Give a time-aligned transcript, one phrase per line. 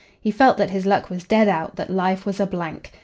[0.19, 2.91] He felt that his luck was dead out, that life was a blank.